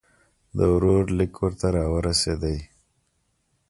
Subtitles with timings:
[0.57, 2.57] د ورور لیک ورته را ورسېدی.